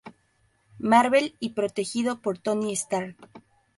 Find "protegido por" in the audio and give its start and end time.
1.51-2.39